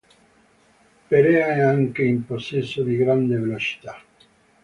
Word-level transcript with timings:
Perea 1.09 1.47
è 1.53 1.59
anche 1.61 2.01
in 2.01 2.25
possesso 2.25 2.81
di 2.81 2.95
grande 2.97 3.37
velocità. 3.37 4.01